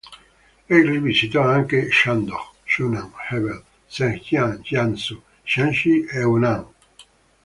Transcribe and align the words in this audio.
Egli 0.65 0.97
visitò 0.97 1.43
anche 1.43 1.91
Shandong, 1.91 2.41
Yunnan, 2.75 3.11
Hebei, 3.29 3.61
Zhejiang, 3.87 4.59
Jiangsu, 4.61 5.21
Jiangxi 5.45 6.07
e 6.09 6.23
Hunan. 6.23 6.65